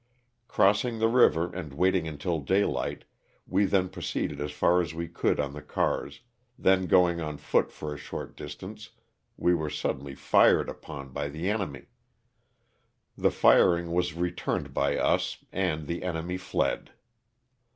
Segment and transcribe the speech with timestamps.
[0.47, 3.03] Crossing the river and waiting until daylight,
[3.45, 6.21] we then proceeded as far as we could on the cars,
[6.57, 8.89] then going on foot for a short distance
[9.37, 11.85] we were suddenly fired upon by the enemy.
[13.15, 16.93] The firing was returned by us and the enemy fled.